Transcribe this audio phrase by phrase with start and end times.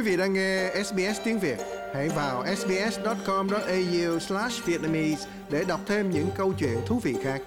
[0.00, 1.58] Quý vị đang nghe SBS tiếng Việt,
[1.94, 7.42] hãy vào sbs.com.au/vietnamese để đọc thêm những câu chuyện thú vị khác.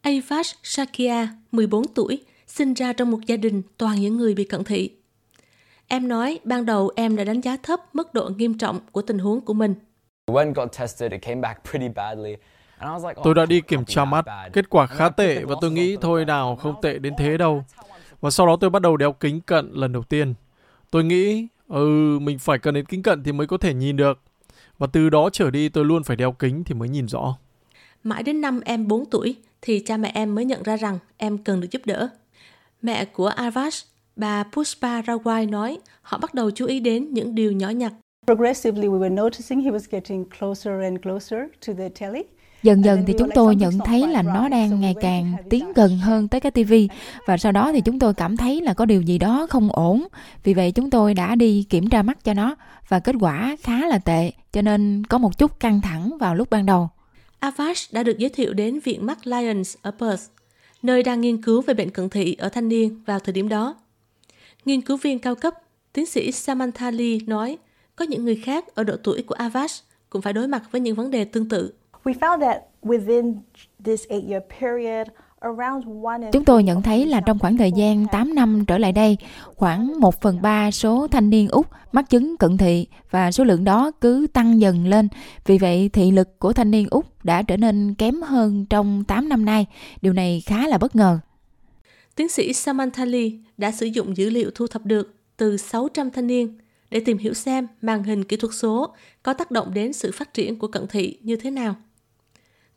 [0.00, 4.64] Avash Shakia, 14 tuổi, sinh ra trong một gia đình toàn những người bị cận
[4.64, 4.90] thị.
[5.88, 9.18] Em nói ban đầu em đã đánh giá thấp mức độ nghiêm trọng của tình
[9.18, 9.74] huống của mình.
[13.24, 16.56] Tôi đã đi kiểm tra mắt, kết quả khá tệ và tôi nghĩ thôi nào
[16.56, 17.64] không tệ đến thế đâu.
[18.20, 20.34] Và sau đó tôi bắt đầu đeo kính cận lần đầu tiên.
[20.90, 24.20] Tôi nghĩ, ừ, mình phải cần đến kính cận thì mới có thể nhìn được.
[24.78, 27.36] Và từ đó trở đi tôi luôn phải đeo kính thì mới nhìn rõ.
[28.04, 31.38] Mãi đến năm em 4 tuổi thì cha mẹ em mới nhận ra rằng em
[31.38, 32.08] cần được giúp đỡ.
[32.82, 33.86] Mẹ của Avash,
[34.16, 37.92] bà Pushpa Rawai nói họ bắt đầu chú ý đến những điều nhỏ nhặt.
[38.30, 42.22] Progressively we were noticing he was getting closer and closer to the telly.
[42.62, 46.28] Dần dần thì chúng tôi nhận thấy là nó đang ngày càng tiến gần hơn
[46.28, 46.88] tới cái tivi
[47.26, 50.06] và sau đó thì chúng tôi cảm thấy là có điều gì đó không ổn.
[50.44, 52.56] Vì vậy chúng tôi đã đi kiểm tra mắt cho nó
[52.88, 56.50] và kết quả khá là tệ cho nên có một chút căng thẳng vào lúc
[56.50, 56.88] ban đầu.
[57.38, 60.24] Avash đã được giới thiệu đến Viện mắt Lions ở Perth,
[60.82, 63.76] nơi đang nghiên cứu về bệnh cận thị ở thanh niên vào thời điểm đó.
[64.64, 65.54] Nghiên cứu viên cao cấp,
[65.92, 67.58] tiến sĩ Samantha Lee nói
[68.00, 70.96] có những người khác ở độ tuổi của Avash cũng phải đối mặt với những
[70.96, 71.72] vấn đề tương tự.
[76.32, 79.16] Chúng tôi nhận thấy là trong khoảng thời gian 8 năm trở lại đây,
[79.56, 83.64] khoảng 1 phần 3 số thanh niên Úc mắc chứng cận thị và số lượng
[83.64, 85.08] đó cứ tăng dần lên.
[85.46, 89.28] Vì vậy, thị lực của thanh niên Úc đã trở nên kém hơn trong 8
[89.28, 89.66] năm nay.
[90.02, 91.18] Điều này khá là bất ngờ.
[92.16, 96.26] Tiến sĩ Samantha Lee đã sử dụng dữ liệu thu thập được từ 600 thanh
[96.26, 96.58] niên
[96.90, 100.34] để tìm hiểu xem màn hình kỹ thuật số có tác động đến sự phát
[100.34, 101.76] triển của cận thị như thế nào.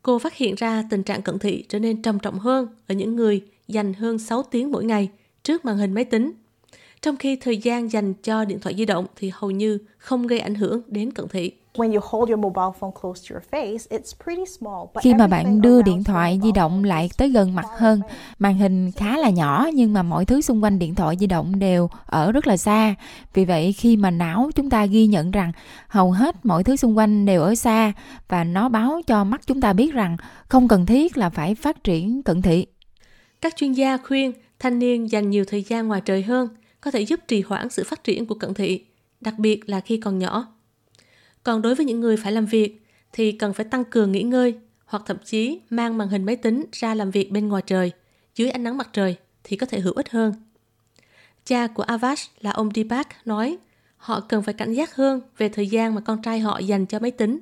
[0.01, 3.15] Cô phát hiện ra tình trạng cận thị trở nên trầm trọng hơn ở những
[3.15, 5.09] người dành hơn 6 tiếng mỗi ngày
[5.43, 6.31] trước màn hình máy tính,
[7.01, 10.39] trong khi thời gian dành cho điện thoại di động thì hầu như không gây
[10.39, 11.51] ảnh hưởng đến cận thị.
[15.01, 18.01] Khi mà bạn đưa điện thoại di động lại tới gần mặt hơn,
[18.39, 21.59] màn hình khá là nhỏ nhưng mà mọi thứ xung quanh điện thoại di động
[21.59, 22.95] đều ở rất là xa.
[23.33, 25.51] Vì vậy khi mà não chúng ta ghi nhận rằng
[25.87, 27.93] hầu hết mọi thứ xung quanh đều ở xa
[28.27, 30.17] và nó báo cho mắt chúng ta biết rằng
[30.47, 32.65] không cần thiết là phải phát triển cận thị.
[33.41, 36.47] Các chuyên gia khuyên thanh niên dành nhiều thời gian ngoài trời hơn
[36.81, 38.85] có thể giúp trì hoãn sự phát triển của cận thị,
[39.21, 40.47] đặc biệt là khi còn nhỏ.
[41.43, 42.81] Còn đối với những người phải làm việc
[43.13, 44.55] thì cần phải tăng cường nghỉ ngơi
[44.85, 47.91] hoặc thậm chí mang màn hình máy tính ra làm việc bên ngoài trời,
[48.35, 50.33] dưới ánh nắng mặt trời thì có thể hữu ích hơn.
[51.45, 53.57] Cha của Avash là ông Deepak nói
[53.97, 56.99] họ cần phải cảnh giác hơn về thời gian mà con trai họ dành cho
[56.99, 57.39] máy tính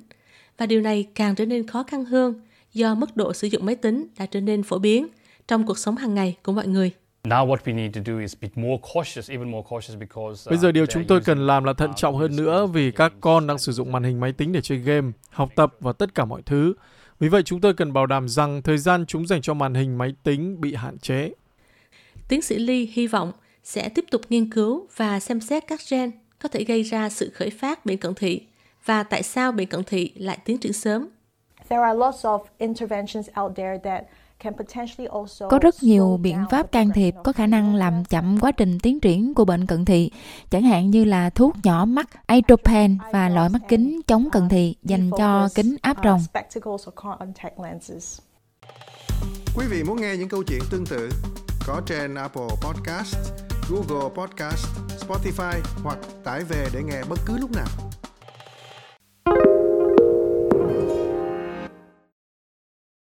[0.58, 2.42] và điều này càng trở nên khó khăn hơn
[2.72, 5.06] do mức độ sử dụng máy tính đã trở nên phổ biến
[5.48, 6.92] trong cuộc sống hàng ngày của mọi người.
[10.46, 13.46] Bây giờ điều chúng tôi cần làm là thận trọng hơn nữa vì các con
[13.46, 16.24] đang sử dụng màn hình máy tính để chơi game, học tập và tất cả
[16.24, 16.74] mọi thứ.
[17.20, 19.98] Vì vậy chúng tôi cần bảo đảm rằng thời gian chúng dành cho màn hình
[19.98, 21.30] máy tính bị hạn chế.
[22.28, 23.32] Tiến sĩ Lee hy vọng
[23.64, 27.30] sẽ tiếp tục nghiên cứu và xem xét các gen có thể gây ra sự
[27.34, 28.46] khởi phát bệnh cận thị
[28.84, 31.08] và tại sao bệnh cận thị lại tiến triển sớm.
[31.68, 34.04] There are lots of interventions out there that
[35.50, 39.00] có rất nhiều biện pháp can thiệp có khả năng làm chậm quá trình tiến
[39.00, 40.10] triển của bệnh cận thị,
[40.50, 44.76] chẳng hạn như là thuốc nhỏ mắt Atopen và loại mắt kính chống cận thị
[44.82, 46.20] dành cho kính áp uh, tròng.
[49.56, 51.10] Quý vị muốn nghe những câu chuyện tương tự
[51.66, 53.16] có trên Apple Podcast,
[53.70, 54.66] Google Podcast,
[55.08, 57.91] Spotify hoặc tải về để nghe bất cứ lúc nào.